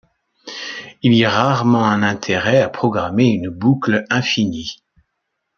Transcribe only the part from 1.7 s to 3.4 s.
un intérêt à programmer